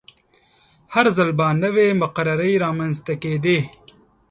[0.93, 3.59] هر ځل به نوې مقررې رامنځته کیدې.